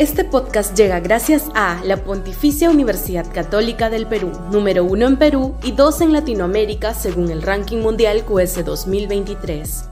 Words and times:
Este 0.00 0.24
podcast 0.24 0.74
llega 0.74 0.98
gracias 0.98 1.50
a 1.54 1.78
la 1.84 1.98
Pontificia 1.98 2.70
Universidad 2.70 3.30
Católica 3.34 3.90
del 3.90 4.06
Perú, 4.06 4.32
número 4.50 4.82
uno 4.82 5.06
en 5.06 5.18
Perú 5.18 5.58
y 5.62 5.72
dos 5.72 6.00
en 6.00 6.14
Latinoamérica 6.14 6.94
según 6.94 7.30
el 7.30 7.42
ranking 7.42 7.82
mundial 7.82 8.24
QS 8.24 8.64
2023. 8.64 9.84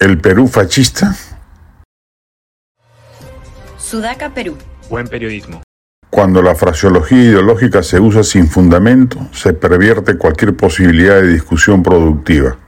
¿El 0.00 0.20
Perú 0.20 0.48
fascista? 0.48 1.14
Sudaca, 3.78 4.34
Perú. 4.34 4.56
Buen 4.88 5.06
periodismo. 5.06 5.62
Cuando 6.10 6.42
la 6.42 6.56
fraseología 6.56 7.22
ideológica 7.22 7.84
se 7.84 8.00
usa 8.00 8.24
sin 8.24 8.48
fundamento, 8.48 9.28
se 9.30 9.52
pervierte 9.52 10.18
cualquier 10.18 10.56
posibilidad 10.56 11.22
de 11.22 11.28
discusión 11.28 11.84
productiva. 11.84 12.58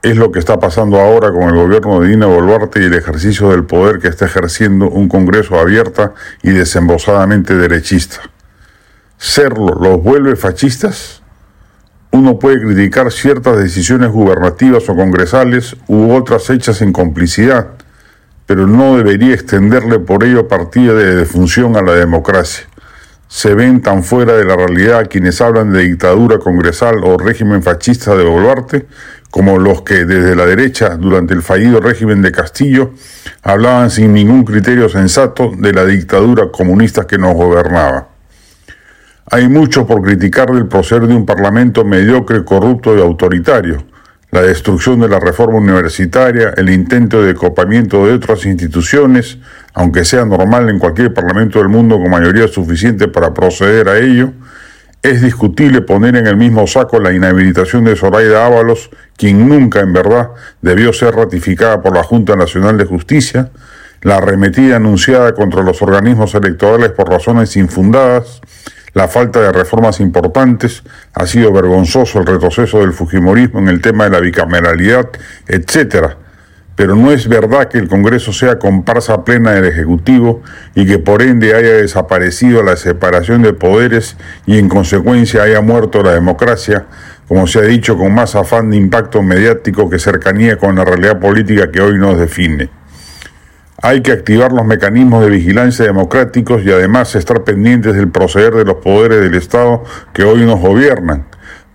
Es 0.00 0.16
lo 0.16 0.30
que 0.30 0.38
está 0.38 0.60
pasando 0.60 1.00
ahora 1.00 1.32
con 1.32 1.42
el 1.48 1.56
gobierno 1.56 1.98
de 1.98 2.10
Dina 2.10 2.26
Boluarte 2.26 2.80
y 2.80 2.84
el 2.84 2.94
ejercicio 2.94 3.50
del 3.50 3.64
poder 3.64 3.98
que 3.98 4.06
está 4.06 4.26
ejerciendo 4.26 4.88
un 4.88 5.08
Congreso 5.08 5.58
abierta 5.58 6.14
y 6.40 6.50
desembosadamente 6.50 7.56
derechista. 7.56 8.20
¿Serlo 9.16 9.74
los 9.74 10.00
vuelve 10.00 10.36
fascistas? 10.36 11.20
Uno 12.12 12.38
puede 12.38 12.60
criticar 12.60 13.10
ciertas 13.10 13.58
decisiones 13.58 14.12
gubernativas 14.12 14.88
o 14.88 14.94
congresales 14.94 15.76
u 15.88 16.12
otras 16.12 16.48
hechas 16.48 16.80
en 16.80 16.92
complicidad, 16.92 17.66
pero 18.46 18.68
no 18.68 18.96
debería 18.96 19.34
extenderle 19.34 19.98
por 19.98 20.22
ello 20.22 20.46
partida 20.46 20.94
de 20.94 21.16
defunción 21.16 21.76
a 21.76 21.82
la 21.82 21.94
democracia. 21.94 22.67
Se 23.28 23.54
ven 23.54 23.82
tan 23.82 24.04
fuera 24.04 24.32
de 24.32 24.44
la 24.44 24.56
realidad 24.56 25.06
quienes 25.08 25.40
hablan 25.42 25.70
de 25.70 25.82
dictadura 25.82 26.38
congresal 26.38 27.04
o 27.04 27.18
régimen 27.18 27.62
fascista 27.62 28.16
de 28.16 28.24
Boluarte 28.24 28.86
como 29.30 29.58
los 29.58 29.82
que 29.82 30.06
desde 30.06 30.34
la 30.34 30.46
derecha, 30.46 30.96
durante 30.96 31.34
el 31.34 31.42
fallido 31.42 31.80
régimen 31.80 32.22
de 32.22 32.32
Castillo, 32.32 32.92
hablaban 33.42 33.90
sin 33.90 34.14
ningún 34.14 34.44
criterio 34.44 34.88
sensato 34.88 35.52
de 35.56 35.74
la 35.74 35.84
dictadura 35.84 36.50
comunista 36.50 37.06
que 37.06 37.18
nos 37.18 37.34
gobernaba. 37.34 38.08
Hay 39.30 39.48
mucho 39.50 39.86
por 39.86 40.00
criticar 40.00 40.50
del 40.50 40.66
proceder 40.66 41.06
de 41.06 41.14
un 41.14 41.26
parlamento 41.26 41.84
mediocre, 41.84 42.42
corrupto 42.44 42.96
y 42.96 43.02
autoritario, 43.02 43.84
la 44.30 44.42
destrucción 44.42 45.00
de 45.00 45.08
la 45.08 45.18
reforma 45.18 45.58
universitaria, 45.58 46.52
el 46.56 46.68
intento 46.68 47.22
de 47.22 47.34
copamiento 47.34 48.06
de 48.06 48.12
otras 48.12 48.44
instituciones, 48.44 49.38
aunque 49.72 50.04
sea 50.04 50.24
normal 50.24 50.68
en 50.68 50.78
cualquier 50.78 51.14
parlamento 51.14 51.58
del 51.58 51.68
mundo 51.68 51.96
con 51.96 52.10
mayoría 52.10 52.46
suficiente 52.46 53.08
para 53.08 53.32
proceder 53.32 53.88
a 53.88 53.98
ello, 53.98 54.32
es 55.02 55.22
discutible 55.22 55.80
poner 55.80 56.16
en 56.16 56.26
el 56.26 56.36
mismo 56.36 56.66
saco 56.66 56.98
la 56.98 57.12
inhabilitación 57.12 57.84
de 57.84 57.96
Zoraida 57.96 58.44
Ábalos, 58.44 58.90
quien 59.16 59.48
nunca 59.48 59.80
en 59.80 59.92
verdad 59.92 60.30
debió 60.60 60.92
ser 60.92 61.14
ratificada 61.14 61.80
por 61.80 61.94
la 61.94 62.02
Junta 62.02 62.36
Nacional 62.36 62.76
de 62.76 62.84
Justicia, 62.84 63.50
la 64.02 64.16
arremetida 64.16 64.76
anunciada 64.76 65.32
contra 65.34 65.62
los 65.62 65.80
organismos 65.82 66.34
electorales 66.34 66.90
por 66.90 67.08
razones 67.08 67.56
infundadas, 67.56 68.40
la 68.94 69.08
falta 69.08 69.40
de 69.40 69.52
reformas 69.52 70.00
importantes, 70.00 70.82
ha 71.14 71.26
sido 71.26 71.52
vergonzoso 71.52 72.20
el 72.20 72.26
retroceso 72.26 72.80
del 72.80 72.92
Fujimorismo 72.92 73.60
en 73.60 73.68
el 73.68 73.80
tema 73.80 74.04
de 74.04 74.10
la 74.10 74.20
bicameralidad, 74.20 75.08
etcétera 75.46 76.16
pero 76.78 76.94
no 76.94 77.10
es 77.10 77.26
verdad 77.26 77.66
que 77.66 77.78
el 77.78 77.88
Congreso 77.88 78.32
sea 78.32 78.60
comparsa 78.60 79.24
plena 79.24 79.50
del 79.50 79.64
Ejecutivo 79.64 80.42
y 80.76 80.86
que 80.86 81.00
por 81.00 81.22
ende 81.22 81.52
haya 81.52 81.72
desaparecido 81.72 82.62
la 82.62 82.76
separación 82.76 83.42
de 83.42 83.52
poderes 83.52 84.16
y 84.46 84.58
en 84.60 84.68
consecuencia 84.68 85.42
haya 85.42 85.60
muerto 85.60 86.04
la 86.04 86.12
democracia, 86.12 86.86
como 87.26 87.48
se 87.48 87.58
ha 87.58 87.62
dicho 87.62 87.98
con 87.98 88.14
más 88.14 88.36
afán 88.36 88.70
de 88.70 88.76
impacto 88.76 89.24
mediático 89.24 89.90
que 89.90 89.98
cercanía 89.98 90.56
con 90.56 90.76
la 90.76 90.84
realidad 90.84 91.18
política 91.18 91.72
que 91.72 91.80
hoy 91.80 91.98
nos 91.98 92.16
define. 92.16 92.77
Hay 93.80 94.02
que 94.02 94.10
activar 94.10 94.50
los 94.50 94.66
mecanismos 94.66 95.24
de 95.24 95.30
vigilancia 95.30 95.84
democráticos 95.84 96.64
y 96.64 96.70
además 96.70 97.14
estar 97.14 97.44
pendientes 97.44 97.94
del 97.94 98.10
proceder 98.10 98.54
de 98.54 98.64
los 98.64 98.78
poderes 98.78 99.20
del 99.20 99.36
Estado 99.36 99.84
que 100.12 100.24
hoy 100.24 100.44
nos 100.44 100.60
gobiernan 100.60 101.26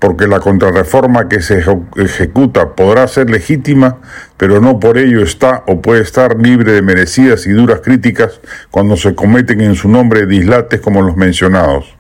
porque 0.04 0.28
la 0.28 0.42
contrarreforma 0.42 1.30
que 1.30 1.42
se 1.42 1.64
ejecuta 1.96 2.76
podrá 2.76 3.08
ser 3.08 3.30
legítima, 3.30 4.00
pero 4.36 4.60
no 4.60 4.78
por 4.78 4.98
ello 4.98 5.24
está 5.24 5.64
o 5.66 5.82
puede 5.82 6.02
estar 6.02 6.38
libre 6.38 6.74
de 6.74 6.82
merecidas 6.82 7.48
y 7.48 7.52
duras 7.52 7.80
críticas 7.82 8.42
cuando 8.70 8.98
se 8.98 9.16
cometen 9.16 9.62
en 9.62 9.76
su 9.76 9.88
nombre 9.88 10.26
dislates 10.26 10.82
como 10.82 11.02
los 11.04 11.16
mencionados. 11.16 11.96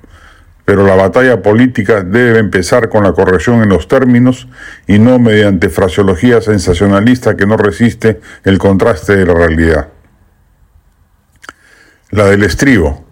Pero 0.66 0.86
la 0.86 0.96
batalla 0.96 1.42
política 1.42 2.04
debe 2.04 2.40
empezar 2.40 2.90
con 2.90 3.06
la 3.06 3.14
corrección 3.14 3.64
en 3.64 3.70
los 3.70 3.88
términos 3.88 4.50
y 4.86 5.00
no 5.00 5.18
mediante 5.18 5.70
fraseología 5.70 6.42
sensacionalista 6.42 7.38
que 7.38 7.46
no 7.46 7.56
resiste 7.56 8.20
el 8.44 8.58
contraste 8.58 9.16
de 9.16 9.26
la 9.28 9.34
realidad. 9.34 9.93
La 12.14 12.28
del 12.28 12.44
estribo. 12.44 13.04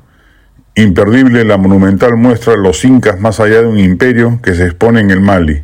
Imperdible 0.75 1.43
la 1.43 1.57
monumental 1.57 2.17
muestra 2.17 2.55
Los 2.55 2.85
Incas 2.85 3.19
más 3.19 3.39
allá 3.39 3.63
de 3.63 3.65
un 3.65 3.79
imperio 3.79 4.39
que 4.43 4.53
se 4.53 4.65
expone 4.65 4.99
en 4.99 5.09
el 5.09 5.21
Mali. 5.21 5.63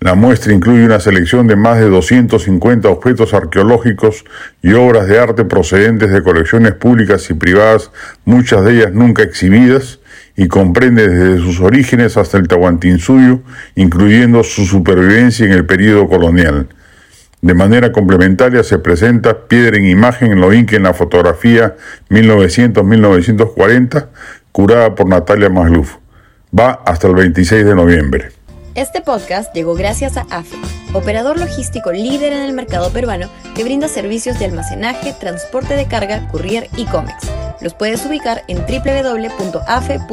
La 0.00 0.14
muestra 0.14 0.54
incluye 0.54 0.86
una 0.86 0.98
selección 0.98 1.46
de 1.46 1.54
más 1.54 1.78
de 1.80 1.90
250 1.90 2.88
objetos 2.88 3.34
arqueológicos 3.34 4.24
y 4.62 4.72
obras 4.72 5.06
de 5.06 5.18
arte 5.18 5.44
procedentes 5.44 6.10
de 6.12 6.22
colecciones 6.22 6.72
públicas 6.72 7.28
y 7.28 7.34
privadas, 7.34 7.90
muchas 8.24 8.64
de 8.64 8.72
ellas 8.72 8.92
nunca 8.94 9.22
exhibidas, 9.22 10.00
y 10.34 10.48
comprende 10.48 11.06
desde 11.08 11.44
sus 11.44 11.60
orígenes 11.60 12.16
hasta 12.16 12.38
el 12.38 12.48
Tahuantinsuyo, 12.48 13.40
incluyendo 13.74 14.42
su 14.44 14.64
supervivencia 14.64 15.44
en 15.44 15.52
el 15.52 15.66
período 15.66 16.08
colonial. 16.08 16.68
De 17.42 17.54
manera 17.54 17.90
complementaria 17.90 18.62
se 18.62 18.78
presenta 18.78 19.48
piedra 19.48 19.76
en 19.76 19.88
imagen 19.88 20.30
en 20.30 20.40
lo 20.40 20.52
Inca 20.52 20.76
en 20.76 20.84
la 20.84 20.94
fotografía 20.94 21.74
1900-1940, 22.08 24.06
curada 24.52 24.94
por 24.94 25.08
Natalia 25.08 25.50
Masluf. 25.50 25.96
Va 26.56 26.80
hasta 26.86 27.08
el 27.08 27.16
26 27.16 27.64
de 27.64 27.74
noviembre. 27.74 28.28
Este 28.76 29.00
podcast 29.00 29.52
llegó 29.56 29.74
gracias 29.74 30.16
a 30.16 30.24
AFE, 30.30 30.56
operador 30.92 31.36
logístico 31.40 31.90
líder 31.90 32.32
en 32.32 32.42
el 32.42 32.52
mercado 32.52 32.92
peruano 32.92 33.28
que 33.56 33.64
brinda 33.64 33.88
servicios 33.88 34.38
de 34.38 34.44
almacenaje, 34.44 35.12
transporte 35.18 35.74
de 35.74 35.88
carga, 35.88 36.28
courier 36.28 36.68
y 36.76 36.84
cómics. 36.84 37.28
Los 37.60 37.74
puedes 37.74 38.06
ubicar 38.06 38.44
en 38.46 38.58
www.afe.pe. 38.58 40.12